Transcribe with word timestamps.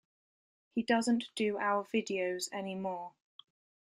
He 0.73 0.81
doesn't 0.81 1.25
do 1.35 1.57
our 1.59 1.83
videos 1.93 2.51
anymore. 2.51 3.13